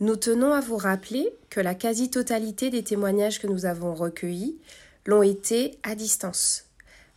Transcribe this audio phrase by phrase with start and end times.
[0.00, 4.58] Nous tenons à vous rappeler que la quasi-totalité des témoignages que nous avons recueillis
[5.06, 6.64] l'ont été à distance.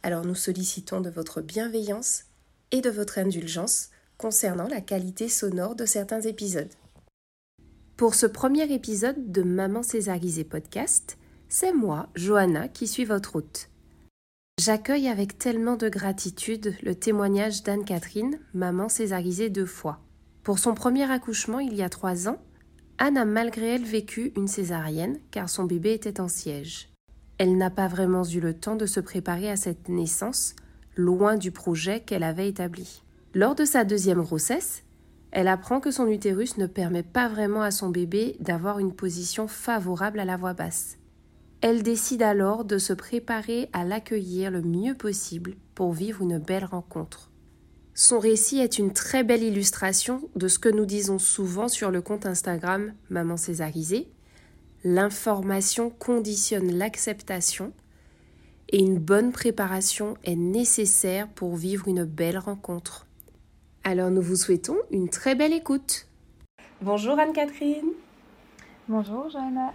[0.04, 2.26] Alors nous sollicitons de votre bienveillance
[2.72, 6.72] et de votre indulgence concernant la qualité sonore de certains épisodes.
[7.96, 11.18] Pour ce premier épisode de Maman Césarisée podcast,
[11.50, 13.70] c'est moi, Johanna, qui suis votre hôte.
[14.60, 20.00] J'accueille avec tellement de gratitude le témoignage d'Anne-Catherine, maman césarisée deux fois.
[20.44, 22.40] Pour son premier accouchement il y a trois ans,
[23.00, 26.90] Anne a malgré elle vécu une césarienne car son bébé était en siège.
[27.38, 30.56] Elle n'a pas vraiment eu le temps de se préparer à cette naissance,
[30.96, 33.04] loin du projet qu'elle avait établi.
[33.36, 34.84] Lors de sa deuxième grossesse,
[35.30, 39.48] elle apprend que son utérus ne permet pas vraiment à son bébé d'avoir une position
[39.48, 40.98] favorable à la voix basse.
[41.62, 46.66] Elle décide alors de se préparer à l'accueillir le mieux possible pour vivre une belle
[46.66, 47.30] rencontre.
[48.00, 52.00] Son récit est une très belle illustration de ce que nous disons souvent sur le
[52.04, 54.08] compte Instagram Maman Césarisée.
[54.84, 57.74] L'information conditionne l'acceptation
[58.70, 63.08] et une bonne préparation est nécessaire pour vivre une belle rencontre.
[63.84, 66.08] Alors nous vous souhaitons une très belle écoute.
[66.84, 67.94] Bonjour Anne-Catherine.
[68.88, 69.74] Bonjour Johanna.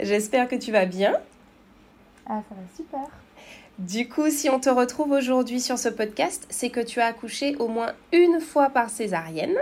[0.00, 1.12] J'espère que tu vas bien.
[2.24, 3.10] Ah, ça va super.
[3.80, 7.56] Du coup, si on te retrouve aujourd'hui sur ce podcast, c'est que tu as accouché
[7.56, 9.56] au moins une fois par césarienne.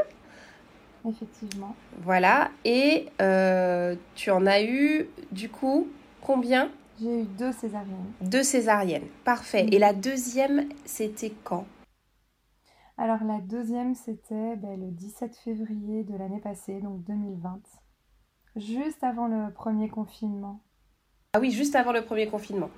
[1.09, 1.77] Effectivement.
[2.03, 2.51] Voilà.
[2.65, 5.87] Et euh, tu en as eu, du coup,
[6.21, 6.69] combien?
[7.01, 8.13] J'ai eu deux césariennes.
[8.21, 9.07] Deux césariennes.
[9.23, 9.67] Parfait.
[9.71, 11.67] Et la deuxième, c'était quand?
[12.97, 17.61] Alors, la deuxième, c'était ben, le 17 février de l'année passée, donc 2020.
[18.57, 20.61] Juste avant le premier confinement.
[21.35, 22.71] Ah oui, juste avant le premier confinement.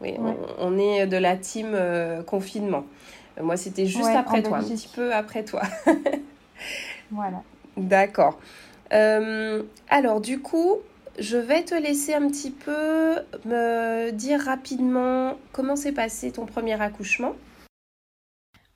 [0.00, 0.14] Oui,
[0.58, 2.84] on, est de la team euh, confinement.
[3.40, 5.62] Moi, c'était juste après toi, un petit peu après toi.
[7.10, 7.42] voilà.
[7.76, 8.38] D'accord.
[8.92, 10.76] Euh, alors, du coup,
[11.18, 16.80] je vais te laisser un petit peu me dire rapidement comment s'est passé ton premier
[16.80, 17.34] accouchement.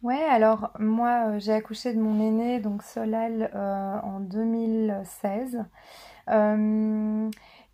[0.03, 5.65] Ouais, alors moi euh, j'ai accouché de mon aîné, donc Solal, en 2016.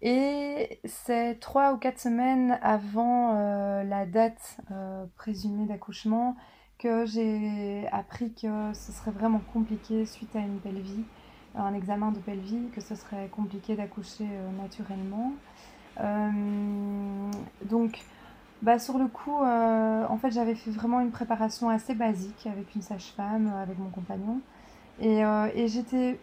[0.01, 6.37] Et c'est trois ou quatre semaines avant euh, la date euh, présumée d'accouchement
[6.79, 11.03] que j'ai appris que ce serait vraiment compliqué suite à une pelvie,
[11.57, 15.33] un examen de pelvie, que ce serait compliqué d'accoucher euh, naturellement.
[17.65, 17.99] donc,
[18.63, 22.83] bah, sur le coup, en fait, j'avais fait vraiment une préparation assez basique avec une
[22.83, 24.41] sage-femme, avec mon compagnon.
[25.01, 25.23] Et,
[25.55, 26.19] et j'étais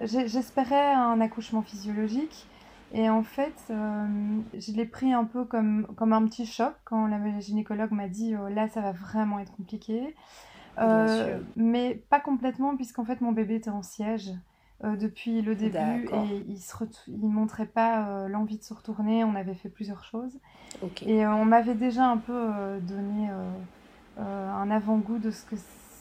[0.00, 2.46] J'espérais un accouchement physiologique.
[2.92, 4.06] Et en fait, euh,
[4.54, 8.34] je l'ai pris un peu comme, comme un petit choc quand la gynécologue m'a dit
[8.34, 10.14] oh, là, ça va vraiment être compliqué.
[10.78, 14.30] Euh, mais pas complètement, puisqu'en fait, mon bébé était en siège
[14.84, 16.58] euh, depuis le début et il
[17.08, 19.22] ne montrait pas l'envie de se retourner.
[19.24, 20.38] On avait fait plusieurs choses.
[21.04, 22.48] Et on m'avait déjà un peu
[22.80, 23.28] donné
[24.18, 25.56] un avant-goût de ce que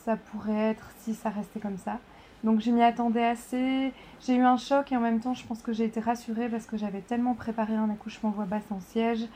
[0.05, 1.99] ça pourrait être si ça restait comme ça.
[2.43, 3.91] Donc je m'y attendais assez.
[4.25, 6.65] J'ai eu un choc et en même temps je pense que j'ai été rassurée parce
[6.65, 9.27] que j'avais tellement préparé un accouchement voix basse en siège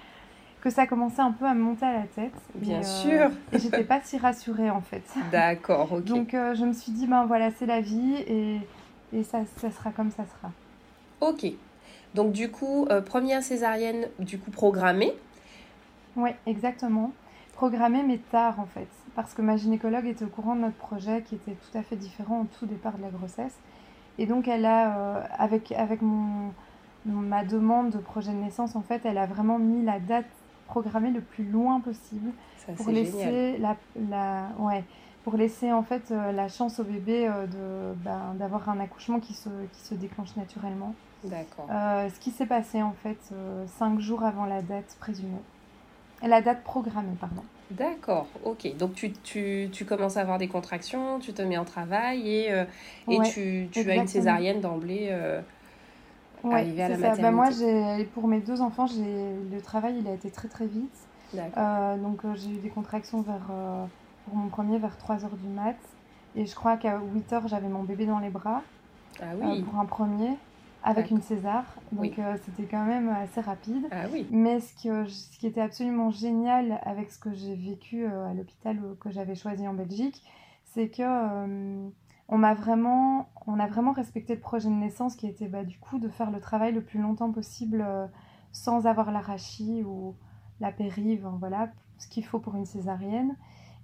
[0.62, 2.34] que ça commençait un peu à me monter à la tête.
[2.56, 3.32] Bien euh, sûr.
[3.52, 5.04] Et j'étais pas si rassurée en fait.
[5.32, 6.04] D'accord, ok.
[6.04, 8.60] Donc euh, je me suis dit, ben voilà, c'est la vie et,
[9.12, 10.52] et ça, ça, sera comme ça sera.
[11.20, 11.52] Ok.
[12.14, 15.14] Donc du coup, euh, première césarienne du coup programmée.
[16.16, 17.12] Oui, exactement.
[17.54, 21.22] Programmée mais tard en fait parce que ma gynécologue était au courant de notre projet
[21.24, 23.56] qui était tout à fait différent au tout départ de la grossesse.
[24.18, 26.52] Et donc elle a, euh, avec, avec mon,
[27.06, 30.26] ma demande de projet de naissance, en fait, elle a vraiment mis la date
[30.68, 32.32] programmée le plus loin possible
[32.78, 33.76] pour laisser la,
[34.10, 34.84] la, ouais,
[35.24, 39.20] pour laisser en fait euh, la chance au bébé euh, de ben, d'avoir un accouchement
[39.20, 40.96] qui se, qui se déclenche naturellement.
[41.24, 41.68] D'accord.
[41.70, 43.32] ce qui s'est passé en fait
[43.78, 45.38] cinq jours avant la date présumée.
[46.24, 47.44] La date programmée, pardon.
[47.72, 48.76] D'accord, ok.
[48.78, 52.52] Donc tu, tu, tu, commences à avoir des contractions, tu te mets en travail et,
[52.52, 52.66] euh,
[53.08, 55.42] et tu, tu as une césarienne d'emblée euh,
[56.44, 57.22] arrivée à la maternité.
[57.22, 57.50] Bah, moi,
[58.14, 61.08] pour mes deux enfants, le travail il a été très très vite.
[61.36, 63.50] Euh, donc euh, j'ai eu des contractions vers,
[64.26, 65.78] pour mon premier vers 3h du mat.
[66.36, 68.62] Et je crois qu'à 8h, j'avais mon bébé dans les bras.
[69.22, 69.62] Ah oui.
[69.64, 70.38] pour un premier
[70.84, 71.64] avec une césar.
[71.92, 73.86] Donc euh, c'était quand même assez rapide.
[73.92, 78.26] Ah Mais ce qui, ce qui était absolument génial avec ce que j'ai vécu euh,
[78.26, 80.24] à l'hôpital que j'avais choisi en Belgique,
[80.66, 81.90] c'est que euh,
[82.30, 85.78] on m'a vraiment, on a vraiment respecté le projet de naissance qui était bah, du
[85.80, 87.86] coup de faire le travail le plus longtemps possible
[88.52, 90.16] sans avoir l'arachie ou
[90.60, 93.36] la périve, voilà, ce qu'il faut pour une césarienne.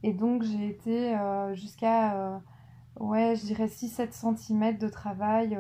[0.04, 1.18] Et donc j'ai été
[1.56, 2.40] jusqu'à,
[3.02, 5.58] ouais, je dirais 6-7 cm de travail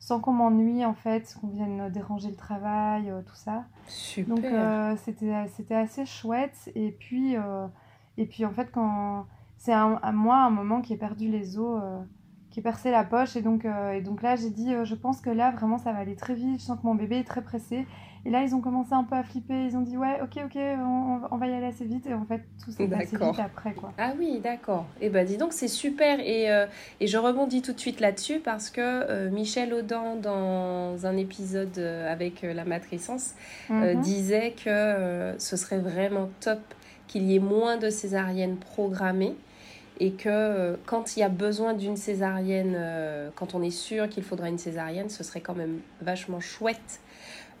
[0.00, 3.66] sans qu'on m'ennuie en fait, qu'on vienne déranger le travail, euh, tout ça.
[3.86, 4.34] Super.
[4.34, 7.66] Donc euh, c'était c'était assez chouette et puis euh,
[8.16, 9.26] et puis en fait quand
[9.58, 11.80] c'est à moi un moment qui ai perdu les os
[12.50, 15.50] qui percé la poche et donc et donc là j'ai dit je pense que là
[15.52, 17.86] vraiment ça va aller très vite, je sens que mon bébé est très pressé
[18.26, 19.64] et là, ils ont commencé un peu à flipper.
[19.64, 20.56] Ils ont dit, ouais, ok, ok,
[21.30, 22.06] on, va y aller assez vite.
[22.06, 23.72] Et en fait, tout s'est passé vite après.
[23.72, 23.92] Quoi.
[23.96, 24.84] Ah oui, d'accord.
[25.00, 26.20] Et eh ben, dis donc, c'est super.
[26.20, 26.66] Et, euh,
[27.00, 31.78] et, je rebondis tout de suite là-dessus parce que euh, Michel Audin, dans un épisode
[31.78, 33.34] euh, avec la matrescence,
[33.70, 34.00] mhm.
[34.02, 36.60] disait que ce serait vraiment top
[37.06, 39.34] qu'il y ait moins de césariennes programmées
[40.00, 42.76] et que quand il y a besoin d'une césarienne,
[43.36, 47.00] quand on est sûr qu'il faudra une césarienne, ce serait quand même vachement chouette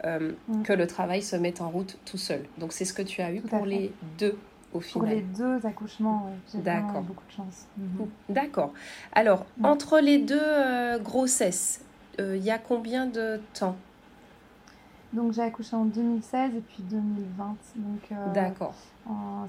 [0.04, 0.62] euh, mm.
[0.62, 2.44] que le travail se mette en route tout seul.
[2.58, 4.38] Donc c'est ce que tu as eu pour les deux
[4.72, 5.08] au final.
[5.08, 7.02] Pour les deux accouchements, j'ai D'accord.
[7.02, 7.66] beaucoup de chance.
[7.76, 8.08] Mhm.
[8.28, 8.72] D'accord.
[9.12, 11.82] Alors, entre les deux euh, grossesses,
[12.18, 13.76] euh, il y a combien de temps
[15.12, 17.56] Donc j'ai accouché en 2016 et puis 2020.
[17.76, 18.74] Donc, D'accord.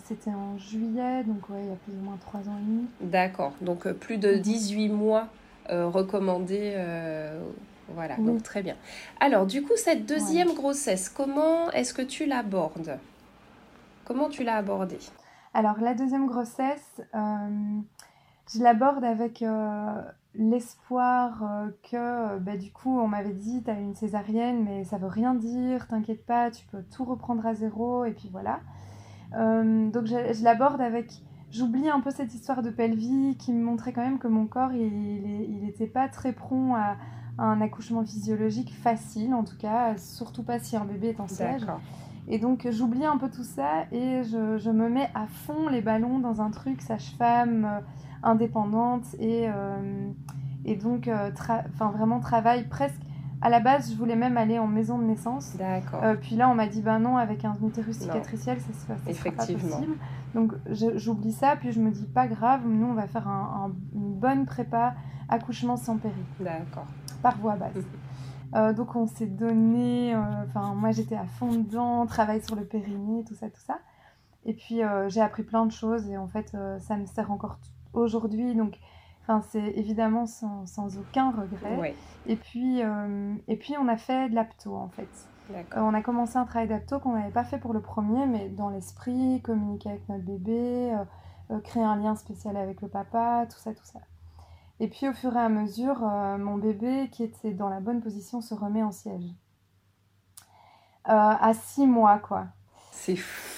[0.05, 2.87] C'était en juillet, donc ouais, il y a plus ou moins trois ans et demi.
[2.99, 3.53] D'accord.
[3.61, 4.95] Donc plus de 18 mhm.
[4.95, 5.27] mois
[5.69, 6.75] recommandés
[7.93, 8.75] voilà, donc très bien.
[9.19, 12.97] Alors, du coup, cette deuxième grossesse, comment est-ce que tu l'abordes?
[14.05, 14.99] Comment tu l'as abordée?
[15.53, 17.79] Alors, la deuxième grossesse, euh,
[18.53, 20.01] je l'aborde avec euh,
[20.35, 24.97] l'espoir euh, que, bah, du coup, on m'avait dit, tu as une césarienne, mais ça
[24.97, 28.59] veut rien dire, t'inquiète pas, tu peux tout reprendre à zéro, et puis voilà.
[29.33, 31.11] donc, je, l'aborde avec
[31.49, 34.71] j'oublie un peu cette histoire de pelvis qui me montrait quand même que mon corps,
[34.71, 36.95] il n'était pas très prompt à,
[37.37, 41.65] un accouchement physiologique facile, en tout cas, surtout pas si un bébé est en siège.
[42.27, 46.19] Et donc j'oublie un peu tout ça et je, me mets à fond les ballons
[46.19, 47.79] dans un truc sage-femme euh,
[48.23, 50.11] indépendante et, euh,
[50.65, 51.31] et donc euh,
[51.73, 53.01] enfin vraiment travail presque.
[53.43, 55.55] À la base, je voulais même aller en maison de naissance.
[55.57, 56.03] D'accord.
[56.21, 59.97] puis là, on m'a dit, ben non, avec un utérus cicatriciel, ça sera pas possible.
[60.35, 64.13] Donc j'oublie ça, puis je me dis, pas grave, nous, on va faire un, une
[64.13, 64.93] bonne prépa
[65.27, 66.23] accouchement sans péri.
[66.39, 66.85] D'accord
[67.21, 67.75] par voie basse.
[67.75, 67.83] Mhm.
[68.53, 72.65] Euh, donc on s'est donné, euh, enfin moi j'étais à fond dedans, travail sur le
[72.65, 73.79] périnée, tout ça, tout ça.
[74.45, 77.59] Et puis euh, j'ai appris plein de choses et en fait ça me sert encore
[77.93, 78.55] aujourd'hui.
[78.55, 78.77] Donc
[79.23, 81.95] enfin c'est évidemment sans, sans, aucun regret.
[82.27, 82.81] Et puis
[83.47, 85.09] et puis on a fait de l'apto en fait.
[85.75, 88.69] on a commencé un travail d'apto qu'on n'avait pas fait pour le premier, mais dans
[88.69, 90.95] l'esprit, communiquer avec notre bébé,
[91.63, 93.99] créer un lien spécial avec le papa, tout ça, tout ça.
[94.81, 98.01] Et puis au fur et à mesure, euh, mon bébé qui était dans la bonne
[98.01, 99.29] position se remet en siège.
[101.07, 102.47] Euh, à six mois, quoi.
[102.91, 103.50] C'est fou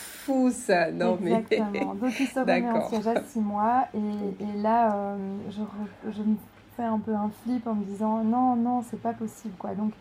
[0.51, 1.95] ça, non Exactement.
[1.95, 5.17] Donc il se remet en siège à six mois et, et là, euh,
[5.49, 6.35] je, je, me
[6.75, 9.75] fais un peu un flip en me disant non, non, c'est pas possible, quoi.
[9.75, 9.93] Donc,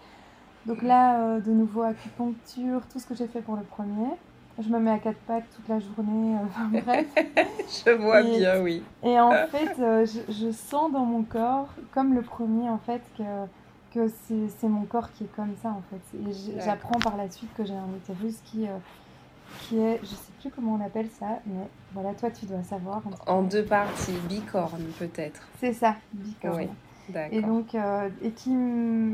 [0.66, 4.16] donc là, de nouveau acupuncture, tout ce que j'ai fait pour le premier
[4.58, 7.06] je me mets à quatre pattes toute la journée, euh, bref.
[7.86, 8.82] je vois bien, oui.
[9.02, 13.22] Et en fait, euh, je, sens dans mon corps, comme le premier, en fait, que,
[13.94, 14.12] que
[14.58, 16.18] c'est mon corps qui est comme ça, en fait.
[16.18, 18.76] Et j'apprends par la suite que j'ai un utérus qui, euh,
[19.60, 23.02] qui est, je sais plus comment on appelle ça, mais voilà, toi, tu dois savoir.
[23.26, 25.48] En, deux parties, bicorne peut-être.
[25.60, 26.56] C'est ça, bicorne.
[26.56, 26.68] Oui.
[27.30, 28.50] Et donc, euh, et qui,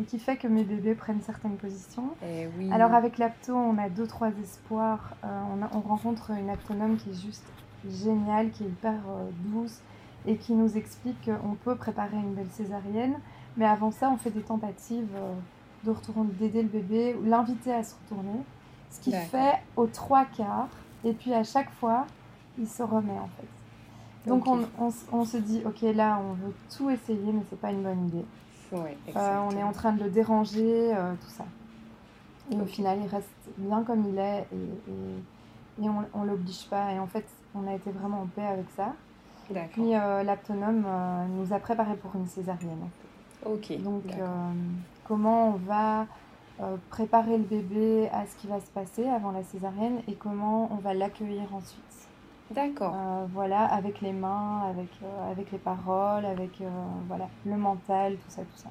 [0.09, 2.11] qui, fait que mes bébés prennent certaines positions.
[2.23, 2.71] Et eh oui.
[2.73, 5.14] Alors avec l'apto, on a deux, trois espoirs.
[5.25, 7.45] Euh, on, on, rencontre une aptonome qui est juste
[7.88, 9.80] géniale, qui est hyper euh, douce
[10.26, 13.18] et qui nous explique qu'on peut préparer une belle césarienne.
[13.57, 15.09] Mais avant ça, on fait des tentatives
[15.85, 18.40] de retourner, d'aider le bébé, l'inviter à se retourner.
[18.90, 20.68] Ce qui fait aux trois quarts.
[21.04, 22.07] Et puis à chaque fois,
[22.59, 24.28] il se remet en fait.
[24.28, 24.66] Donc on,
[25.12, 28.25] on, se dit, ok, là, on veut tout essayer, mais c'est pas une bonne idée.
[28.73, 31.45] on est en train de le déranger, tout ça.
[32.50, 36.92] Et au final, il reste bien comme il est et, et, on ne l'oblige pas.
[36.92, 38.92] Et en fait, on a été vraiment en paix avec ça.
[39.73, 42.88] Puis euh, l'aptonome euh, nous a préparé pour une césarienne.
[43.47, 43.80] Ok.
[43.80, 44.26] Donc, euh,
[45.07, 46.07] comment on va
[46.90, 50.76] préparer le bébé à ce qui va se passer avant la césarienne et comment on
[50.76, 51.82] va l'accueillir ensuite.
[52.50, 52.94] D'accord.
[53.34, 54.88] voilà, avec les mains, avec,
[55.30, 56.62] avec les paroles, avec
[57.06, 58.70] voilà, le mental, tout ça, tout ça.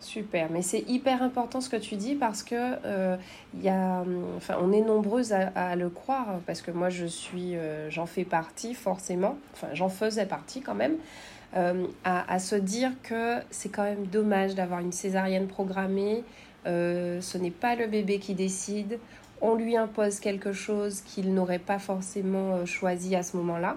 [0.00, 3.16] Super, mais c'est hyper important ce que tu dis parce que euh,
[3.60, 4.04] y a,
[4.36, 8.24] enfin, on est nombreuses à, le croire parce que moi je suis, euh, j'en fais
[8.24, 10.96] partie forcément, enfin j'en faisais partie quand même,
[11.56, 16.24] euh, à, se dire que c'est quand même dommage d'avoir une césarienne programmée.
[16.66, 18.98] Ce n'est pas le bébé qui décide,
[19.40, 23.76] on lui impose quelque chose qu'il n'aurait pas forcément choisi à ce moment-là,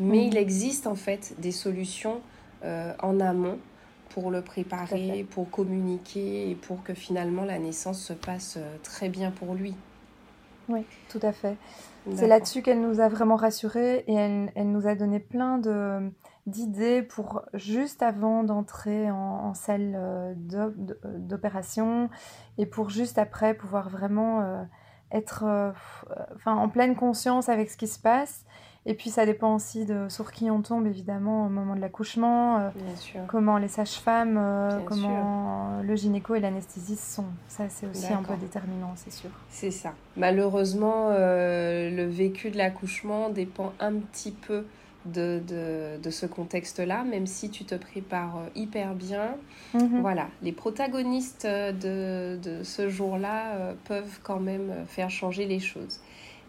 [0.00, 0.28] mais mmh.
[0.28, 2.20] il existe en fait des solutions
[2.64, 3.58] en amont
[4.16, 9.10] pour le préparer, pour communiquer et pour que finalement la naissance se passe euh, très
[9.10, 9.74] bien pour lui.
[10.70, 11.56] Oui, tout à fait.
[12.14, 16.10] C'est là-dessus qu'elle nous a vraiment rassurés et elle, elle nous a donné plein de
[16.46, 20.34] d'idées pour juste avant d'entrer en, salle euh,
[21.18, 22.08] d'opération
[22.58, 24.62] et pour juste après pouvoir vraiment euh,
[25.12, 25.72] être
[26.34, 28.44] enfin, en pleine conscience avec ce qui se passe
[28.88, 32.60] et puis ça dépend aussi de sur qui on tombe, évidemment, au moment de l'accouchement,
[32.60, 32.70] euh,
[33.26, 37.26] comment les sages-femmes, euh, comment le gynéco et l'anesthésiste sont.
[37.48, 39.30] Ça, c'est aussi un peu déterminant, c'est sûr.
[39.50, 39.92] C'est ça.
[40.16, 44.64] Malheureusement, euh, le vécu de l'accouchement dépend un petit peu
[45.12, 49.36] de, de, de ce contexte-là, même si tu te prépares hyper bien.
[49.74, 50.00] Mhm.
[50.00, 56.00] Voilà, les protagonistes de, de ce jour-là peuvent quand même faire changer les choses.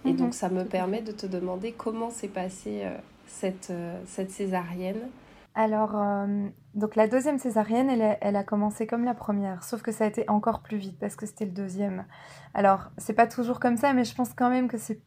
[0.05, 0.33] Et donc, mhm.
[0.33, 5.09] ça me permet de te demander comment s'est passée euh, cette, euh, cette césarienne.
[5.55, 9.81] Alors, euh, donc la deuxième césarienne, elle a, elle a, commencé comme la première, sauf
[9.81, 12.05] que ça a été encore plus vite parce que c'était le deuxième.
[12.53, 15.01] Alors, c'est pas toujours comme ça, mais je pense quand même que c'est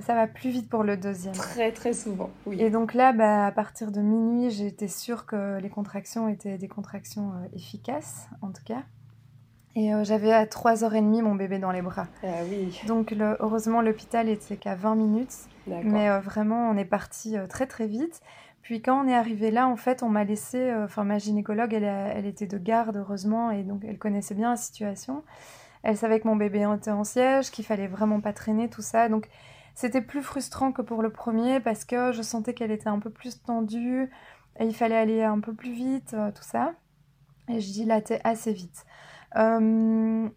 [0.00, 1.34] ça va plus vite pour le deuxième.
[1.34, 2.60] Très très souvent, oui.
[2.60, 6.68] Et donc là, bah, à partir de minuit, j'étais sûre que les contractions étaient des
[6.68, 8.82] contractions efficaces, en tout cas.
[9.76, 12.08] Et euh, j'avais à 3h30 mon bébé dans les bras.
[12.24, 12.80] Ah oui.
[12.86, 15.36] Donc le, heureusement, l'hôpital était qu'à 20 minutes.
[15.66, 18.22] Mais euh, vraiment, on est parti euh, très très vite.
[18.62, 21.84] Puis quand on est arrivé là, en fait, on m'a laissé, enfin ma gynécologue, elle,
[21.84, 25.22] elle, était de garde, heureusement, et donc elle connaissait bien la situation.
[25.84, 29.08] Elle savait que mon bébé était en siège, qu'il fallait vraiment pas traîner, tout ça.
[29.08, 29.28] Donc
[29.76, 33.10] c'était plus frustrant que pour le premier parce que je sentais qu'elle était un peu
[33.10, 34.10] plus tendue
[34.58, 36.72] et il fallait aller un peu plus vite, tout ça.
[37.48, 38.84] Et je dilatais assez vite.
[39.36, 40.28] Euh,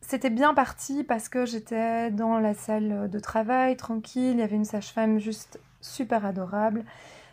[0.00, 4.56] c'était bien parti parce que j'étais dans la salle de travail, tranquille, il y avait
[4.56, 6.84] une sage-femme juste super adorable,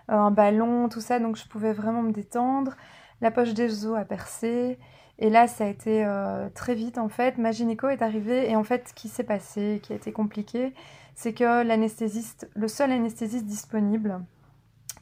[0.10, 2.76] euh, un ballon, tout ça, donc je pouvais vraiment me détendre.
[3.22, 4.80] La poche des os a percé.
[5.20, 7.38] Et là, ça a été euh, très vite en fait.
[7.38, 10.74] Ma gynéco est arrivée et en fait, ce qui s'est passé, qui a été compliqué,
[11.14, 14.22] c'est que l'anesthésiste, le seul anesthésiste disponible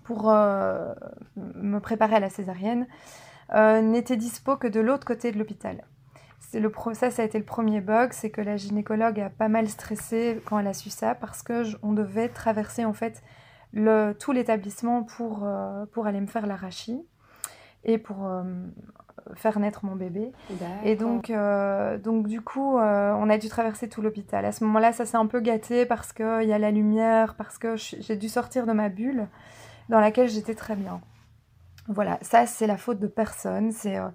[0.04, 0.32] pour
[1.36, 2.88] me préparer à la césarienne,
[3.54, 5.84] euh, n'était dispo que de l'autre côté de l'hôpital.
[6.54, 9.68] Le ça, ça a été le premier bug, c'est que la gynécologue a pas mal
[9.68, 13.22] stressé quand elle a su ça parce que on devait traverser en fait
[14.20, 17.02] tout l'établissement pour, euh, pour aller me faire l'arachie
[17.84, 18.44] et pour euh,
[19.36, 20.32] faire naître mon bébé.
[20.84, 21.32] Et donc,
[22.04, 24.46] donc du coup, on a dû traverser tout l'hôpital.
[24.46, 27.58] À ce moment-là, ça s'est un peu gâté parce qu'il y a la lumière, parce
[27.58, 29.28] que j'ai dû sortir de ma bulle
[29.90, 31.02] dans laquelle j'étais très bien.
[31.88, 34.10] Voilà, ça c'est la faute de personne, c'est euh,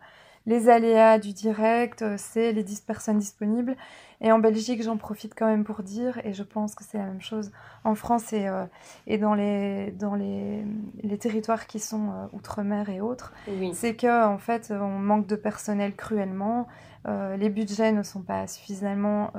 [0.44, 3.76] les aléas du direct, euh, c'est les 10 personnes disponibles.
[4.22, 7.06] Et en Belgique, j'en profite quand même pour dire, et je pense que c'est la
[7.06, 7.50] même chose
[7.84, 8.64] en France et, euh,
[9.06, 10.64] et dans, les, dans les,
[11.02, 13.32] les territoires qui sont outre-mer et autres,
[13.74, 16.68] c'est qu'en en fait, on manque de personnel cruellement.
[17.06, 19.32] les budgets ne sont pas suffisamment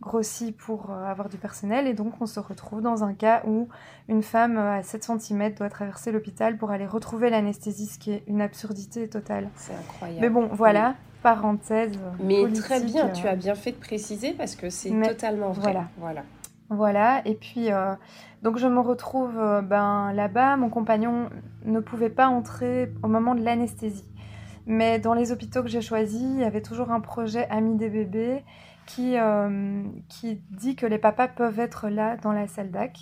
[0.00, 3.68] grossi pour euh, avoir du personnel et donc on se retrouve dans un cas où
[4.08, 8.12] une femme euh, à 7 cm doit traverser l'hôpital pour aller retrouver l'anesthésie, ce qui
[8.12, 9.48] est une absurdité totale.
[9.56, 10.20] C'est incroyable.
[10.20, 10.94] Mais bon, voilà,
[11.34, 11.96] parenthèse.
[11.96, 15.72] Euh, Mais très bien, tu as bien fait de préciser parce que c'est totalement vrai.
[15.72, 15.88] Voilà.
[15.98, 16.22] Voilà.
[16.68, 17.68] Voilà, et puis
[18.42, 21.30] donc je me retrouve ben, là-bas, mon compagnon
[21.64, 24.08] ne pouvait pas entrer au moment de l'anesthésie.
[24.66, 27.88] Mais dans les hôpitaux que j'ai choisis, il y avait toujours un projet Ami des
[27.88, 28.42] bébés
[28.86, 32.98] qui, euh, qui dit que les papas peuvent être là dans la salle d'ac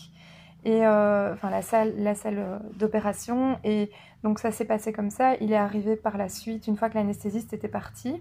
[0.65, 3.59] et euh, enfin la salle, la salle euh, d'opération.
[3.65, 3.91] Et
[4.25, 5.35] donc ça s'est passé comme ça.
[5.41, 8.21] Il est arrivé par la suite, une fois que l'anesthésiste était parti.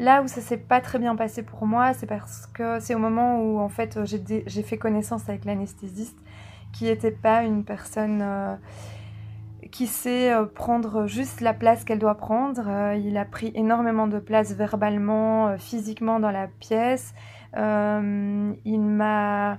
[0.00, 2.98] Là où ça s'est pas très bien passé pour moi, c'est parce que c'est au
[2.98, 6.18] moment où en fait j'ai fait connaissance avec l'anesthésiste,
[6.72, 8.58] qui n'était pas une personne
[9.70, 12.94] qui sait prendre juste la place qu'elle doit prendre.
[12.96, 17.14] il a pris énormément de place verbalement, physiquement dans la pièce.
[17.54, 19.58] il m'a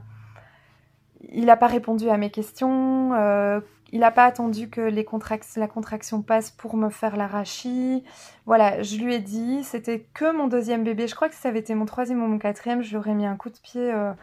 [1.29, 3.13] il n'a pas répondu à mes questions.
[3.13, 3.61] Euh,
[3.91, 8.03] il n'a pas attendu que la contraction passe pour me faire l'arachie.
[8.45, 11.07] Voilà, je lui ai dit, c'était que mon deuxième bébé.
[11.07, 12.81] Je crois que ça avait été mon troisième ou mon quatrième.
[12.81, 14.13] Je lui aurais mis un coup de pied euh,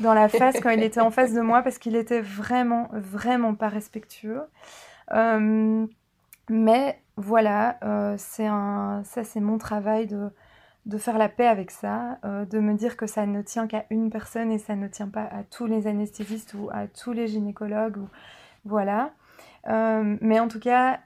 [0.00, 3.54] dans la face quand il était en face de moi parce qu'il était vraiment, vraiment
[3.54, 4.42] pas respectueux.
[5.12, 5.86] Euh,
[6.48, 8.16] mais voilà, un,
[9.04, 10.30] ça c'est mon travail de
[10.86, 13.84] de faire la paix avec ça, euh, de me dire que ça ne tient qu'à
[13.90, 17.28] une personne et ça ne tient pas à tous les anesthésistes ou à tous les
[17.28, 18.00] gynécologues.
[18.64, 19.12] Voilà.
[19.68, 21.00] Euh, mais en tout cas,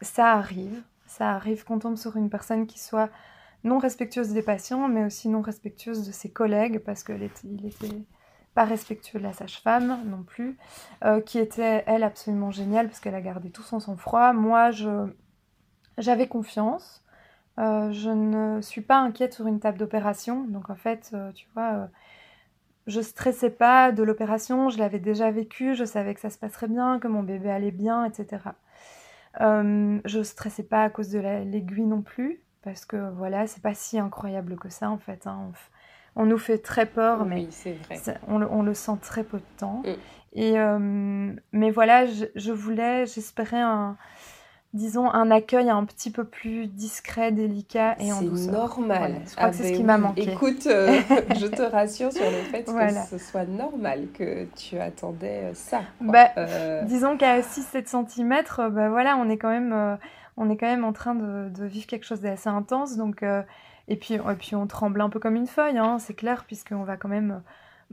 [0.00, 0.82] ça arrive.
[1.06, 3.10] Ça arrive qu'on tombe sur une personne qui soit
[3.62, 8.02] non respectueuse des patients, mais aussi non respectueuse de ses collègues, parce qu'il était,
[8.54, 10.56] pas respectueux de la sage-femme non plus,
[11.04, 14.32] euh, qui était, elle, absolument géniale, parce qu'elle a gardé tout son sang-froid.
[14.32, 14.70] Moi,
[15.98, 17.03] j'avais confiance.
[17.58, 20.44] Euh, je ne suis pas inquiète sur une table d'opération.
[20.44, 21.86] Donc en fait, euh, tu vois, euh,
[22.86, 26.68] je stressais pas de l'opération, je l'avais déjà vécu, je savais que ça se passerait
[26.68, 28.38] bien, que mon bébé allait bien, etc.
[29.40, 33.98] je stressais pas à cause de l'aiguille non plus, parce que voilà, c'est pas si
[33.98, 35.26] incroyable que ça en fait.
[35.26, 35.50] Hein.
[36.16, 37.48] On, nous fait très peur, mais
[38.28, 39.82] on, on, le sent très peu de temps.
[39.84, 39.94] Mm.
[40.34, 40.56] Et,
[41.52, 43.96] mais voilà, je, je voulais, j'espérais un
[44.74, 48.74] disons, un accueil un petit peu plus discret, délicat et en douceur.
[48.74, 49.20] C'est normal.
[49.26, 50.32] Je crois que c'est ce ah qui ben m'a manqué.
[50.32, 51.00] Écoute, euh,
[51.40, 52.72] je te rassure sur le fait que
[53.08, 55.82] ce soit normal, que tu attendais euh, ça.
[56.00, 59.98] Bah, euh, Disons qu'à 6-7 cm, bah, voilà, on est quand même,
[60.36, 62.96] on est quand même en train de, de vivre quelque chose d'assez intense.
[62.96, 63.24] Donc,
[63.86, 66.82] et, puis, et puis on tremble un peu comme une feuille, hein, c'est clair, puisqu'on
[66.82, 67.42] va quand même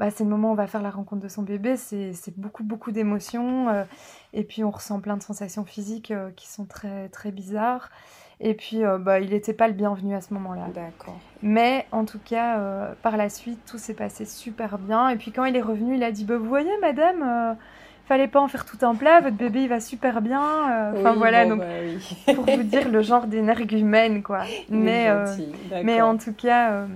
[0.02, 2.64] bah, c'est le moment où on va faire la rencontre de son bébé, c'est beaucoup,
[2.64, 3.70] beaucoup d'émotions.
[3.70, 3.84] Euh,
[4.34, 7.92] et puis on ressent plein de sensations physiques euh, qui sont très, très bizarres.
[8.40, 10.70] Et puis euh, bah, il n'était pas le bienvenu à ce moment-là.
[10.74, 11.20] D'accord.
[11.44, 12.60] Mais en tout cas,
[13.04, 15.10] par la suite, tout s'est passé super bien.
[15.10, 17.56] Et puis quand il est revenu, il a dit bah, Vous voyez, madame
[18.08, 20.94] fallait pas en faire tout un plat, votre bébé il va super bien.
[20.98, 24.42] Enfin voilà, donc bah pour vous dire le genre d'énergumène quoi.
[24.70, 25.10] Mais,
[25.84, 26.88] mais en tout cas,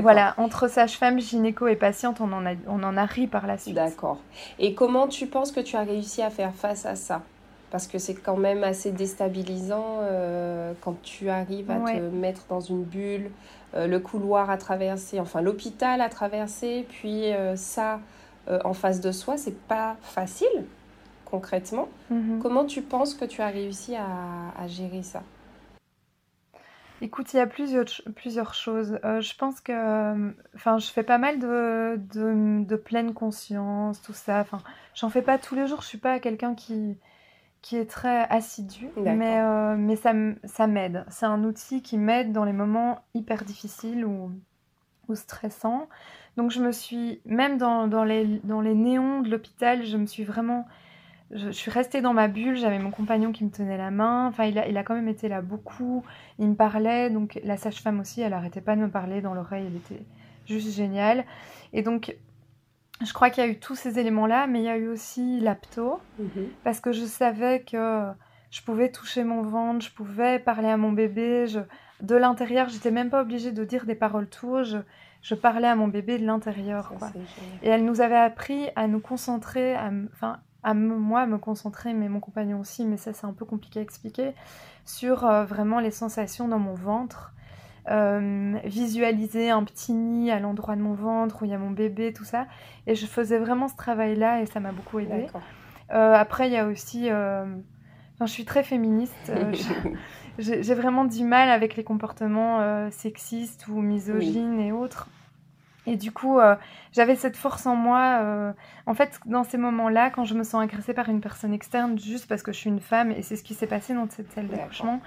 [0.00, 3.58] voilà, entre sage-femme, gynéco et patiente, on en, a, on en a ri par la
[3.58, 3.74] suite.
[3.74, 4.18] D'accord.
[4.58, 7.22] Et comment tu penses que tu as réussi à faire face à ça?
[7.70, 12.60] Parce que c'est quand même assez déstabilisant euh, quand tu arrives à te mettre dans
[12.60, 13.30] une bulle,
[13.74, 18.00] euh, le couloir à traverser, enfin l'hôpital à traverser, puis euh, ça
[18.64, 20.66] en face de soi, c'est pas facile
[21.24, 21.88] concrètement.
[22.10, 22.40] Mhm.
[22.42, 25.22] Comment tu penses que tu as réussi à gérer ça?
[27.04, 27.84] Écoute, il y a plusieurs,
[28.16, 28.98] plusieurs choses.
[29.04, 34.40] Euh, je pense que, enfin, je fais pas mal de, de, pleine conscience, tout ça.
[34.40, 34.56] Enfin,
[34.94, 35.82] j'en fais pas tous les jours.
[35.82, 36.96] Je suis pas quelqu'un qui,
[37.60, 40.14] qui est très assidu, mais, euh, mais ça,
[40.44, 41.04] ça m'aide.
[41.10, 44.32] C'est un outil qui m'aide dans les moments hyper difficiles ou,
[45.08, 45.90] ou stressants.
[46.38, 50.06] Donc, je me suis, même dans, dans, les, dans les néons de l'hôpital, je me
[50.06, 50.66] suis vraiment
[51.34, 54.44] je, suis restée dans ma bulle, j'avais mon compagnon qui me tenait la main, enfin
[54.44, 56.04] il a, il a quand même été là beaucoup,
[56.38, 59.66] il me parlait, donc la sage-femme aussi, elle arrêtait pas de me parler dans l'oreille,
[59.66, 60.04] elle était
[60.46, 61.24] juste géniale.
[61.72, 62.16] Et donc
[63.02, 65.40] je crois qu'il y a eu tous ces éléments-là, mais il y a eu aussi
[65.40, 66.48] l'apto, mhm.
[66.62, 68.04] parce que je savais que
[68.50, 71.58] je pouvais toucher mon ventre, je pouvais parler à mon bébé, je,
[72.00, 74.78] de l'intérieur, j'étais même pas obligée de dire des paroles tout je,
[75.22, 76.92] je parlais à mon bébé de l'intérieur.
[77.62, 82.08] Et elle nous avait appris à nous concentrer, à, enfin, à moi me concentrer, mais
[82.08, 84.34] mon compagnon aussi, mais ça c'est un peu compliqué à expliquer,
[84.84, 87.32] sur euh, vraiment les sensations dans mon ventre.
[87.90, 91.70] Euh, visualiser un petit nid à l'endroit de mon ventre où il y a mon
[91.70, 92.46] bébé, tout ça.
[92.86, 95.26] Et je faisais vraiment ce travail-là et ça m'a beaucoup aidé.
[95.92, 97.10] Euh, après, il y a aussi...
[97.10, 99.32] Enfin, je suis très féministe.
[100.38, 105.08] J'ai vraiment du mal avec les comportements sexistes ou misogynes et autres.
[105.86, 106.56] Et du coup, euh,
[106.92, 108.18] j'avais cette force en moi.
[108.20, 108.52] Euh,
[108.86, 112.26] en fait, dans ces moments-là, quand je me sens agressée par une personne externe, juste
[112.26, 114.48] parce que je suis une femme, et c'est ce qui s'est passé dans cette salle
[114.48, 115.00] d'accouchement,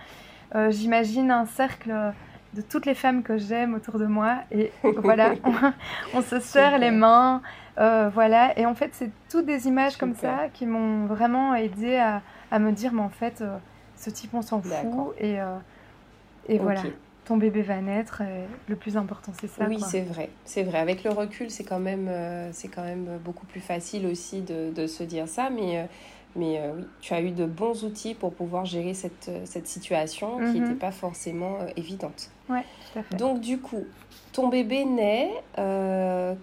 [0.55, 1.93] euh, j'imagine un cercle
[2.53, 4.37] de toutes les femmes que j'aime autour de moi.
[4.51, 5.33] Et voilà,
[6.13, 7.41] on, se serre les mains.
[7.77, 8.57] voilà.
[8.59, 12.59] Et en fait, c'est toutes des images comme ça qui m'ont vraiment aidé à, à,
[12.59, 13.43] me dire, mais en fait,
[13.95, 15.15] ce type, on s'en fout.
[15.19, 15.37] Et,
[16.47, 16.81] et voilà
[17.27, 18.21] ton bébé va naître.
[18.67, 19.65] le plus important, c'est ça.
[19.67, 20.29] Oui, c'est vrai.
[20.45, 20.79] C'est vrai.
[20.79, 24.71] Avec le recul, c'est quand, même, euh, c'est quand même beaucoup plus facile aussi de,
[24.71, 25.49] de se dire ça.
[25.49, 25.83] Mais, euh,
[26.37, 30.37] mais euh, oui, tu as eu de bons outils pour pouvoir gérer cette, cette situation
[30.37, 30.77] qui n'était mhm.
[30.77, 32.31] pas forcément évidente.
[32.47, 32.63] Ouais,
[32.93, 33.15] tout à fait.
[33.17, 33.83] Donc, du coup,
[34.31, 35.31] ton bébé naît.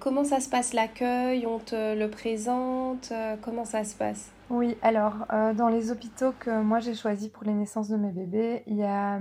[0.01, 1.47] comment ça se passe l'accueil?
[1.47, 4.31] On te le présente Comment ça se passe?
[4.51, 8.63] Oui, alors dans les hôpitaux que moi j'ai choisis pour les naissances de mes bébés,
[8.67, 9.19] il y a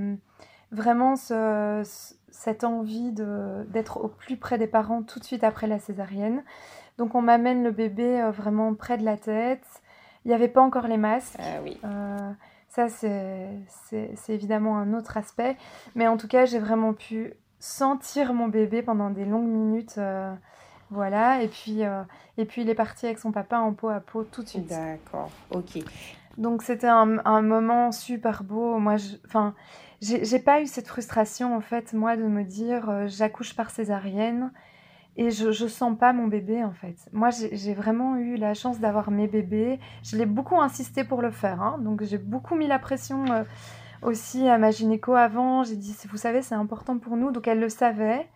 [0.73, 6.43] vraiment cette envie d'être au plus près des parents tout de suite après la césarienne.
[6.97, 9.65] Donc on m'amène le bébé vraiment près de la tête.
[10.25, 11.37] Il n'y avait pas encore les masques.
[11.39, 11.79] Ah oui.
[12.69, 13.53] Ça, c'est
[14.29, 15.57] évidemment un autre aspect.
[15.93, 19.95] Mais en tout cas, j'ai vraiment pu sentir mon bébé pendant des longues minutes.
[19.97, 20.33] Euh,
[20.89, 21.43] voilà.
[21.43, 22.01] Et puis, euh,
[22.37, 24.67] et puis, il est parti avec son papa en peau à peau tout de suite.
[24.67, 25.29] D'accord.
[25.51, 25.79] Ok.
[26.37, 28.79] Donc, c'était un, moment super beau.
[28.79, 29.53] Moi, enfin,
[30.01, 34.51] j'ai pas eu cette frustration, en fait, moi, de me dire euh, j'accouche par césarienne
[35.15, 36.95] et je, je sens pas mon bébé en fait.
[37.11, 39.79] Moi j'ai vraiment eu la chance d'avoir mes bébés.
[40.03, 41.77] Je l'ai beaucoup insisté pour le faire, hein.
[41.79, 43.43] donc j'ai beaucoup mis la pression euh,
[44.01, 45.63] aussi à ma gynéco avant.
[45.63, 48.27] J'ai dit, vous savez, c'est important pour nous, donc elle le savait.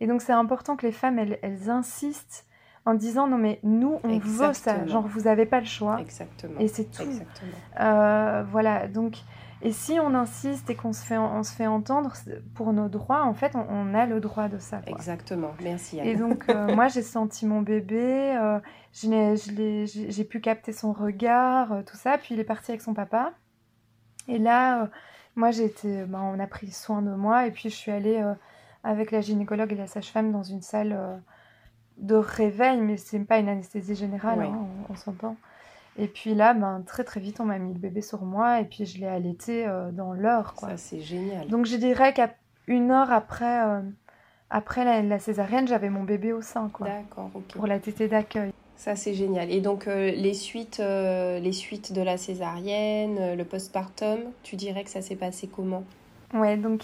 [0.00, 2.46] Et donc c'est important que les femmes, elles, insistent
[2.84, 4.86] en disant, non mais nous, on veut ça.
[4.86, 6.00] Genre, vous n'avez pas le choix.
[6.00, 6.58] Exactement.
[6.58, 7.02] Et c'est tout.
[7.02, 7.52] Exactement.
[7.80, 9.18] Euh, voilà, donc
[9.64, 12.12] et si on insiste et qu'on se fait, on se fait entendre
[12.54, 14.80] pour nos droits, en fait, on, a le droit de ça.
[14.88, 16.00] Exactement, merci.
[16.00, 18.58] Et donc, euh, moi, j'ai senti mon bébé, euh,
[18.92, 22.18] j'ai pu capter son regard, tout ça.
[22.18, 23.34] Puis il est parti avec son papa.
[24.26, 24.90] Et là,
[25.36, 27.46] moi, j'ai été, ben, on a pris soin de moi.
[27.46, 28.20] Et puis, je suis allée
[28.82, 31.22] avec la gynécologue et la sage-femme dans une salle
[31.98, 35.36] de réveil, mais c'est pas une anesthésie générale, hein, on s'entend.
[35.98, 38.64] Et puis là, ben, très très vite, on m'a mis le bébé sur moi et
[38.64, 40.54] puis je l'ai allaité euh, dans l'heure.
[40.58, 41.48] Ça, c'est génial.
[41.48, 42.34] Donc je dirais qu'à
[42.66, 43.80] une heure après, euh,
[44.48, 46.70] après la, césarienne, j'avais mon bébé au sein.
[46.80, 47.52] D'accord, ok.
[47.54, 48.52] Pour la tétée d'accueil.
[48.76, 49.50] Ça, c'est génial.
[49.50, 54.90] Et donc, euh, les, suites, les suites de la césarienne, le postpartum, tu dirais que
[54.90, 55.84] ça s'est passé comment?
[56.34, 56.82] Ouais, donc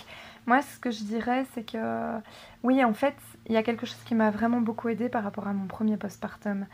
[0.49, 2.19] moi, ce que je dirais, c'est que
[2.65, 3.15] oui, en fait,
[3.47, 5.99] il y a quelque chose qui m'a vraiment beaucoup aidé par rapport à mon premier
[5.99, 6.67] postpartum.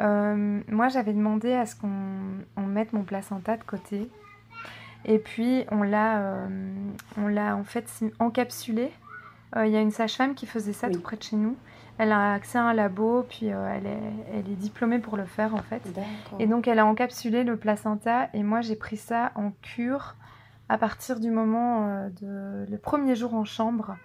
[0.00, 4.10] Euh, moi, j'avais demandé à ce qu'on mette mon placenta de côté.
[5.06, 6.46] Et puis, on l'a euh,
[7.16, 8.92] en fait encapsulé.
[9.56, 11.56] Euh, il y a une sage-femme qui faisait ça tout près de chez nous.
[11.96, 15.54] Elle a accès à un labo, puis elle, est, elle est diplômée pour le faire
[15.54, 15.82] en fait.
[16.38, 18.28] Et donc, elle a encapsulé le placenta.
[18.34, 20.16] Et moi, j'ai pris ça en cure
[20.72, 23.96] à partir du moment de le premier jour en chambre.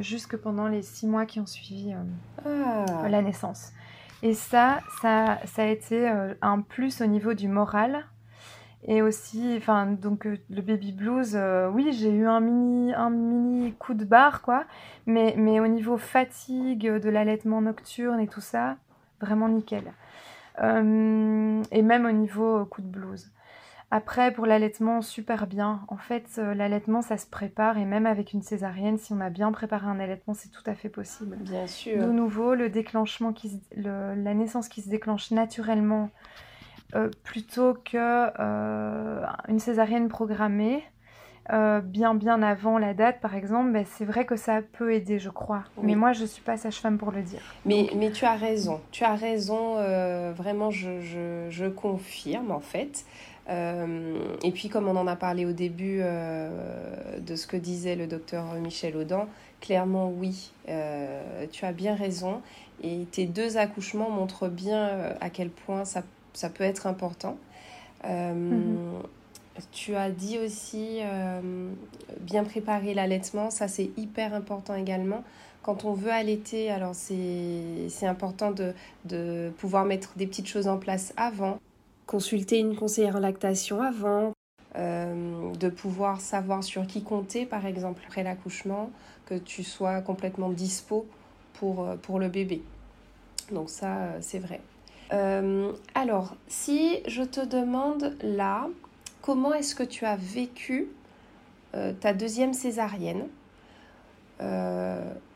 [0.00, 1.94] jusque pendant les six mois qui ont suivi
[2.44, 3.08] ah.
[3.08, 3.72] la naissance.
[4.22, 8.04] Et ça, ça, ça a été euh, un plus au niveau du moral.
[8.84, 13.10] Et aussi, enfin, donc euh, le baby blues, euh, oui, j'ai eu un mini, un
[13.10, 14.64] mini coup de barre, quoi.
[15.06, 18.76] Mais, mais au niveau fatigue, de l'allaitement nocturne et tout ça,
[19.20, 19.92] vraiment nickel.
[20.58, 20.62] et
[21.82, 23.32] même au niveau coup de blues.
[23.94, 25.82] Après, pour l'allaitement, super bien.
[25.88, 29.28] En fait, euh, l'allaitement, ça se prépare et même avec une césarienne, si on a
[29.28, 31.36] bien préparé un allaitement, c'est tout à fait possible.
[31.42, 31.98] Bien sûr.
[31.98, 36.08] De nouveau, le déclenchement, qui la naissance qui se déclenche naturellement
[36.94, 40.82] euh, plutôt que euh, une césarienne programmée.
[41.50, 45.28] bien bien avant la date par exemple, ben, c'est vrai que ça peut aider je
[45.28, 45.64] crois.
[45.82, 47.42] Mais moi je suis pas sage-femme pour le dire.
[47.66, 49.74] Mais, mais tu as raison, tu as raison,
[50.32, 53.04] vraiment je, je, je, confirme en fait.
[53.48, 57.96] Euh, et puis, comme on en a parlé au début euh, de ce que disait
[57.96, 59.26] le docteur Michel Audin,
[59.60, 62.40] clairement oui, euh, tu as bien raison.
[62.82, 66.02] Et tes deux accouchements montrent bien à quel point ça,
[66.32, 67.36] ça peut être important.
[68.04, 69.02] Mhm.
[69.70, 70.98] Tu as dit aussi
[72.20, 75.22] bien préparer l'allaitement, ça c'est hyper important également.
[75.62, 78.74] Quand on veut allaiter, alors c'est important de,
[79.04, 81.60] de pouvoir mettre des petites choses en place avant
[82.12, 84.34] consulter une conseillère en lactation avant,
[84.76, 88.90] euh, de pouvoir savoir sur qui compter, par exemple, après l'accouchement,
[89.24, 91.06] que tu sois complètement dispo
[91.54, 92.60] pour, euh, pour le bébé.
[93.50, 94.60] Donc ça, euh, c'est vrai.
[95.94, 98.68] alors, si je te demande là,
[99.20, 100.88] comment est-ce que tu as vécu
[102.00, 103.28] ta deuxième césarienne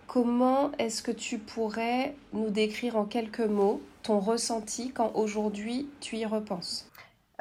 [0.06, 3.82] Comment est-ce que tu pourrais nous décrire en quelques mots
[4.14, 6.90] ressenti quand aujourd'hui tu y repenses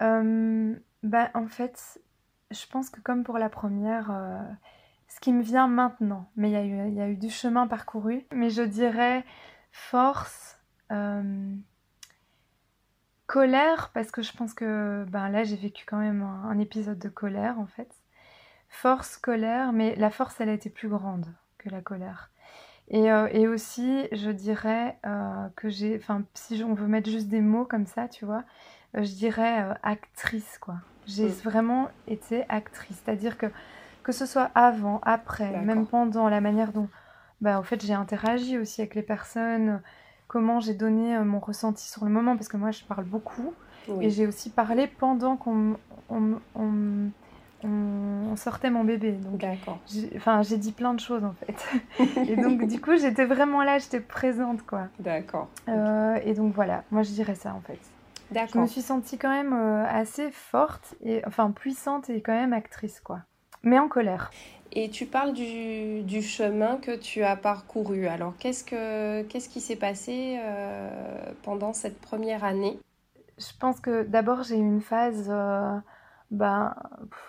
[0.01, 1.99] euh, bah, En fait,
[2.51, 4.41] je pense que comme pour la première, euh,
[5.07, 7.67] ce qui me vient maintenant, mais il y, a eu, y a eu du chemin
[7.67, 9.23] parcouru, mais je dirais
[9.71, 10.57] force,
[10.91, 11.55] euh,
[13.27, 17.09] colère, parce que je pense que ben, là j'ai vécu quand même un, épisode de
[17.09, 17.89] colère en fait.
[18.69, 21.25] Force, colère, mais la force elle a été plus grande
[21.57, 22.31] que la colère.
[22.89, 27.27] Et, euh, et, aussi, je dirais euh, que j'ai, enfin, si on veut mettre juste
[27.27, 28.43] des mots comme ça, tu vois,
[28.95, 30.75] euh, je dirais actrice, quoi.
[31.07, 31.41] J'ai mm.
[31.43, 33.47] vraiment été actrice, c'est-à-dire que
[34.03, 36.87] que ce soit avant, après, même pendant, la manière dont
[37.41, 39.81] bah, en fait, j'ai interagi aussi avec les personnes,
[40.27, 43.55] comment j'ai donné mon ressenti sur le moment, parce que moi, je parle beaucoup.
[44.01, 45.75] Et j'ai aussi parlé pendant qu'on
[46.09, 47.09] on, on,
[48.35, 49.13] sortait mon bébé.
[49.13, 49.79] Donc, D'accord.
[50.15, 52.27] Enfin, j'ai dit plein de choses en fait.
[52.29, 54.87] et donc, du coup, j'étais vraiment là, j'étais présente, quoi.
[54.99, 55.49] D'accord.
[55.69, 57.79] Euh, et donc, voilà, moi, je dirais ça en fait.
[58.31, 58.53] D'accord.
[58.55, 62.53] Je me suis sentie quand même euh, assez forte, et enfin puissante et quand même
[62.53, 63.19] actrice, quoi.
[63.63, 64.31] Mais en colère.
[64.71, 68.07] Et tu parles du, du chemin que tu as parcouru.
[68.07, 72.79] Alors, qu'est-ce, que, qu'est-ce qui s'est passé euh, pendant cette première année?
[73.37, 75.29] Je pense que d'abord, j'ai eu une phase
[76.31, 76.75] ben,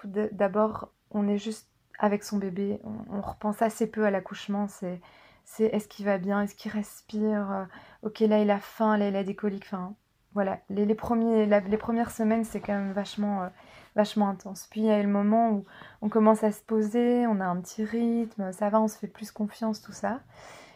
[0.04, 5.00] d'abord, on est juste avec son bébé, on, repense assez peu à l'accouchement, c'est
[5.44, 7.64] c'est est-ce qu'il va bien, est-ce qu'il respire, euh,
[8.02, 9.94] ok là il a faim, là il a des coliques, enfin
[10.34, 13.48] voilà, les, les, premiers, les premières semaines c'est quand même vachement, euh,
[13.94, 14.66] vachement intense.
[14.70, 15.64] Puis il y a le moment où
[16.02, 19.06] on commence à se poser, on a un petit rythme, ça va, on se fait
[19.06, 20.20] plus confiance, tout ça.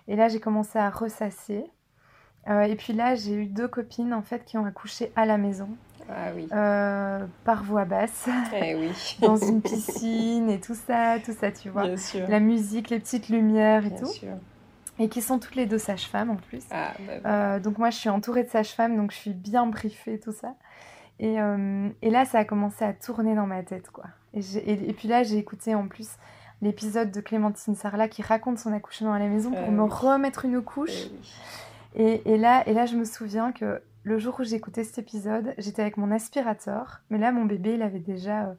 [0.09, 1.64] Et là j'ai commencé à ressasser.
[2.48, 5.37] Euh, et puis là j'ai eu deux copines en fait qui ont accouché à la
[5.37, 5.68] maison.
[6.14, 6.48] Ah oui.
[6.52, 8.90] Euh, par voix basse, eh oui.
[9.20, 11.86] dans une piscine et tout ça, tout ça, tu vois.
[11.86, 12.28] Bien sûr.
[12.28, 14.06] La musique, les petites lumières et Bien tout.
[14.06, 14.34] Sûr.
[14.98, 16.62] Et qui sont toutes les deux sages-femmes en plus.
[16.70, 20.20] Ah, bah, euh, donc moi, je suis entourée de sages-femmes, donc je suis bien briefée,
[20.20, 20.54] tout ça.
[21.18, 24.04] Et, euh, et, là, ça a commencé à tourner dans ma tête, quoi.
[24.34, 26.08] Et, et, et puis là, j'ai écouté en plus
[26.62, 30.60] l'épisode de Clémentine Sarla qui raconte son accouchement à la maison pour me remettre une
[30.60, 31.08] couche.
[31.94, 34.98] Eh et, là, et là, je me souviens que le jour où j'ai écouté cet
[34.98, 38.54] épisode, j'étais avec mon aspirateur, mais là, mon bébé, il avait déjà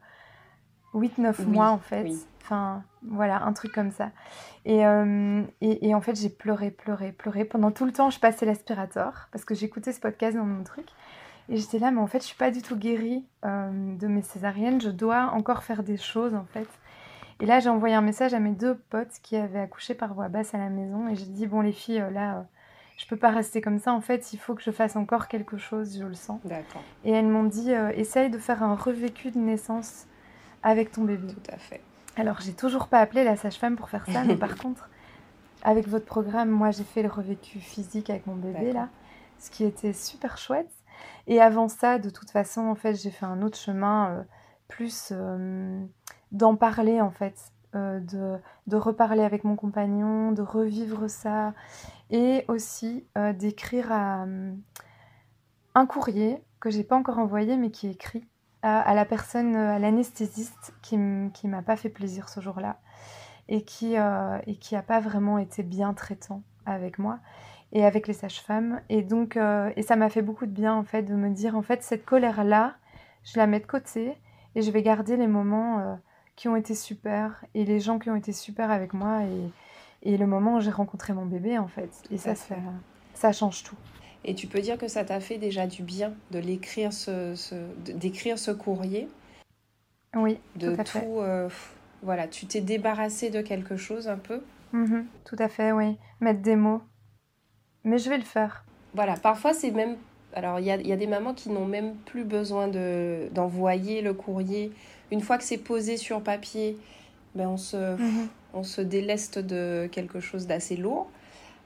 [0.94, 2.12] 8-9 euh, mois en fait.
[2.44, 4.12] Enfin, voilà, un truc comme ça.
[4.68, 7.46] Euh, et, et, en fait, j'ai pleuré, pleuré, pleuré.
[7.46, 10.88] Pendant tout le temps, je passais l'aspirateur parce que j'écoutais ce podcast dans mon truc.
[11.50, 14.22] Et j'étais là, mais en fait, je suis pas du tout guérie euh, de mes
[14.22, 14.82] césariennes.
[14.82, 16.68] Je dois encore faire des choses, en fait.
[17.40, 20.30] Et là, j'ai envoyé un message à mes deux potes qui avaient accouché par voix
[20.30, 21.08] basse à la maison.
[21.08, 22.46] Et j'ai dit, bon, les filles, là
[23.02, 23.94] je peux pas rester comme ça.
[23.94, 26.40] En fait, il faut que je fasse encore quelque chose, je le sens.
[26.46, 26.84] D'accord.
[27.04, 30.06] Et elles m'ont dit, euh, essaye de faire un revécu de naissance
[30.62, 31.34] avec ton bébé.
[31.34, 31.82] Tout à fait.
[32.16, 34.88] Alors, j'ai toujours pas appelé la sage-femme pour faire ça, mais par contre,
[35.64, 38.90] avec votre programme, moi, j'ai fait le revécu physique avec mon bébé là,
[39.40, 40.72] ce qui était super chouette.
[41.26, 44.24] Et avant ça, de toute façon, en fait, j'ai fait un autre chemin euh,
[44.68, 45.84] plus euh,
[46.32, 47.52] d'en parler en fait.
[47.74, 48.38] de,
[48.68, 51.54] de, reparler avec mon compagnon, de revivre ça
[52.12, 54.54] et aussi euh, d'écrire euh,
[55.74, 58.28] un courrier que j'ai pas encore envoyé mais qui écrit
[58.64, 62.80] à, la personne, à l'anesthésiste qui, m'a pas fait plaisir ce jour-là
[63.50, 67.18] et qui euh, et a pas vraiment été bien traitant avec moi
[67.72, 68.82] et avec les sages-femmes.
[68.90, 71.64] Et donc et ça m'a fait beaucoup de bien en fait de me dire en
[71.64, 72.76] fait cette colère là
[73.24, 74.16] je la mets de côté
[74.54, 76.00] et je vais garder les moments
[76.36, 79.22] qui ont été super et les gens qui ont été super avec moi
[80.04, 81.90] et le moment où j'ai rencontré mon bébé, en fait.
[82.12, 82.56] Et ça, ça,
[83.14, 83.76] ça change tout.
[84.24, 87.56] Et tu peux dire que ça t'a fait déjà du bien de l'écrire, ce, ce
[87.80, 89.08] d'écrire ce courrier?
[90.16, 91.08] Oui, de tout à fait.
[91.08, 91.50] Euh,
[92.04, 94.42] voilà, tu t'es débarrassé de quelque chose un peu?
[94.74, 95.98] Mm-hmm, tout à fait, oui.
[96.20, 96.82] Mettre des mots.
[97.84, 98.64] Mais je vais le faire.
[98.94, 99.98] Voilà, parfois c'est même.
[100.34, 104.02] Alors, il y a, y a, des mamans qui n'ont même plus besoin de, d'envoyer
[104.02, 104.72] le courrier.
[105.12, 106.78] Une fois que c'est posé sur papier,
[107.36, 108.28] ben on, se, mm-hmm.
[108.54, 111.10] on se déleste de quelque chose d'assez lourd.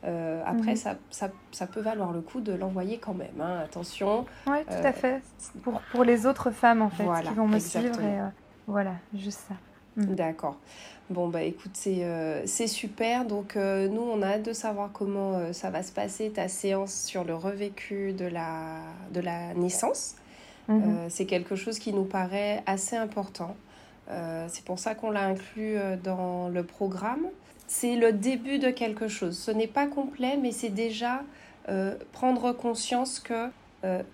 [0.04, 0.76] Euh, après, mm-hmm.
[0.76, 3.42] ça, ça, ça, peut valoir le coup de l'envoyer quand même.
[3.42, 3.62] Hein.
[3.64, 4.26] Attention.
[4.46, 5.22] Oui, tout à euh, fait.
[5.64, 8.00] Pour, pour les autres femmes, en fait, qui vont me suivre.
[8.00, 8.28] Et, euh,
[8.68, 9.56] voilà, juste ça.
[9.96, 10.16] Mm.
[10.16, 10.58] D'accord.
[11.10, 13.26] Bon, bah écoute, c'est super.
[13.26, 17.24] Donc, nous, on a hâte de savoir comment ça va se passer, ta séance sur
[17.24, 18.80] le revécu de la,
[19.12, 20.16] de la naissance.
[20.68, 21.10] Mm-hmm.
[21.10, 23.56] c'est quelque chose qui nous paraît assez important.
[24.10, 27.28] Euh, c'est pour ça qu'on l'a inclus euh, dans le programme.
[27.68, 29.38] C'est le début de quelque chose.
[29.38, 31.24] Ce n'est pas complet, mais c'est déjà
[31.70, 33.50] euh, prendre conscience que,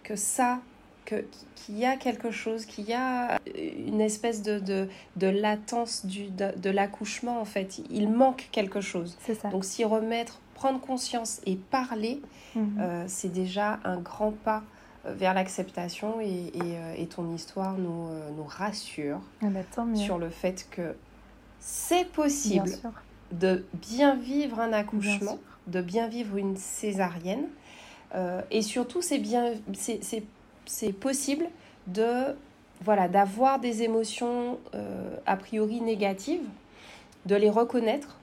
[0.03, 0.59] que ça,
[1.05, 6.29] qu'il y a quelque chose, qu'il y a une espèce de, de, de latence du,
[6.29, 7.81] de, de l'accouchement, en fait.
[7.89, 9.17] Il manque quelque chose.
[9.21, 9.49] C'est ça.
[9.49, 12.21] Donc s'y remettre, prendre conscience et parler,
[12.55, 13.05] mhm.
[13.07, 14.63] c'est déjà un grand pas
[15.05, 19.61] vers l'acceptation et, euh, et, ton histoire nous, euh, nous rassure ah bah,
[19.95, 20.95] sur le fait que
[21.59, 22.69] c'est possible
[23.31, 27.47] de bien vivre un accouchement, de bien vivre une césarienne.
[28.13, 31.45] Euh, et surtout, c'est bien, c'est possible
[31.87, 32.35] de
[32.83, 34.59] voilà d'avoir des émotions
[35.25, 36.47] a priori négatives,
[37.25, 38.17] de les reconnaître,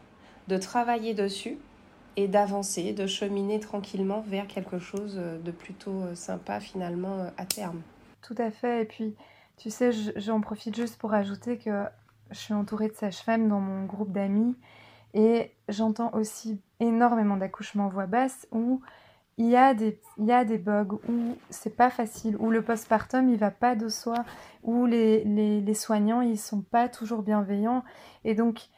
[0.49, 1.59] de travailler dessus
[2.19, 7.47] et d'avancer, de cheminer tranquillement vers quelque chose de plutôt euh, sympa finalement euh, à
[7.47, 7.81] terme.
[8.23, 8.83] Tout à fait.
[8.83, 9.15] Et puis,
[9.57, 11.85] tu sais, j'en profite juste pour ajouter que
[12.33, 14.57] je suis entourée de sages-femmes dans mon groupe d'amis
[15.15, 18.81] Et j'entends aussi énormément d'accouchements voix basse où
[19.37, 22.63] il y a des, il y a des bugs, où c'est pas facile, où le
[22.63, 24.25] postpartum il va pas de soi,
[24.65, 27.85] où les, les, les soignants ils sont pas toujours bienveillants.
[28.25, 28.71] Et donc,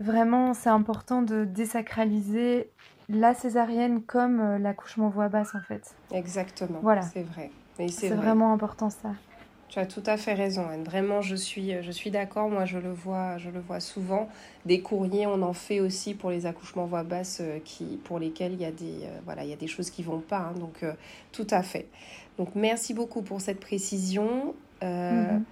[0.00, 2.70] vraiment, c'est important de désacraliser
[3.08, 5.94] la césarienne comme euh, l'accouchement voix basse en fait.
[6.12, 6.80] Exactement.
[6.82, 7.02] Voilà.
[7.02, 7.50] C'est vrai.
[7.90, 9.10] C'est vraiment important ça.
[9.68, 10.84] Tu as tout à fait raison, Anne.
[10.84, 12.48] Vraiment, je suis, je suis d'accord.
[12.48, 14.28] Moi, je le vois, je le vois souvent.
[14.64, 18.52] Des courriers, on en fait aussi pour les accouchements voix basse, euh, qui, pour lesquels
[18.52, 20.38] il y a des, euh, voilà, il y a des choses qui vont pas.
[20.38, 20.58] Hein.
[20.60, 20.84] donc,
[21.32, 21.88] tout à fait.
[22.38, 24.54] Donc, merci beaucoup pour cette précision.
[24.80, 25.42] Mm-hmm.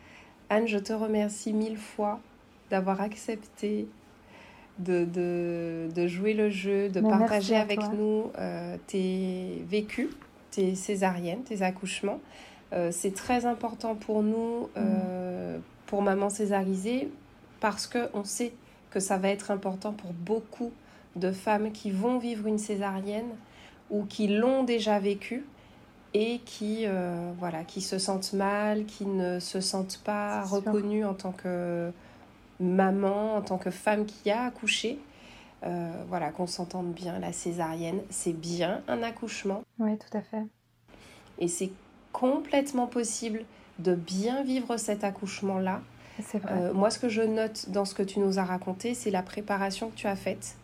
[0.50, 2.20] Anne, je te remercie mille fois
[2.70, 3.88] d'avoir accepté
[4.78, 10.08] de, de, jouer le jeu, de partager avec nous euh, tes vécus,
[10.50, 12.20] tes césariennes, tes accouchements.
[12.72, 15.62] Euh, c'est très important pour nous, euh, mm.
[15.86, 17.10] pour Maman Césarisée,
[17.60, 18.52] parce qu'on sait
[18.90, 20.72] que ça va être important pour beaucoup
[21.16, 23.28] de femmes qui vont vivre une césarienne
[23.90, 25.44] ou qui l'ont déjà vécu
[26.14, 26.86] et qui,
[27.38, 31.90] voilà, qui se sentent mal, qui ne se sentent pas reconnues en tant que
[32.62, 34.98] maman, en tant que femme qui a accouché.
[35.64, 39.62] Euh, voilà, qu'on s'entende bien, la césarienne, c'est bien un accouchement.
[39.78, 40.42] Oui, tout à fait.
[41.38, 41.70] Et c'est
[42.12, 43.44] complètement possible
[43.78, 45.80] de bien vivre cet accouchement-là.
[46.20, 46.52] C'est vrai.
[46.52, 49.22] Euh, moi, ce que je note dans ce que tu nous as raconté, c'est la
[49.22, 50.56] préparation que tu as faite.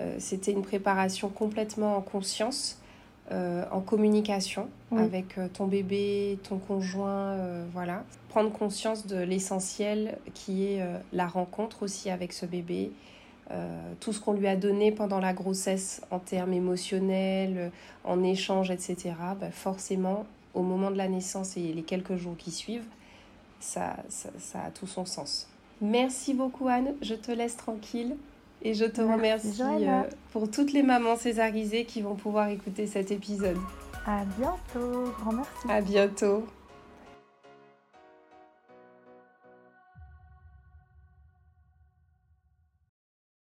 [0.00, 2.78] Euh, c'était une préparation complètement en conscience.
[3.30, 8.04] Euh, en communication avec euh, ton bébé, ton conjoint, euh, voilà.
[8.30, 12.90] Prendre conscience de l'essentiel qui est la rencontre aussi avec ce bébé,
[14.00, 17.72] tout ce qu'on lui a donné pendant la grossesse en termes émotionnels,
[18.04, 19.14] en échange, etc.
[19.40, 22.86] Bah, forcément, au moment de la naissance et les quelques jours qui suivent,
[23.60, 25.48] ça, ça a tout son sens.
[25.80, 28.14] Merci beaucoup Anne, je te laisse tranquille.
[28.62, 33.10] Et je te remercie euh, pour toutes les mamans césarisées qui vont pouvoir écouter cet
[33.10, 33.58] épisode.
[34.06, 35.50] À bientôt, grand merci.
[35.68, 36.44] À bientôt.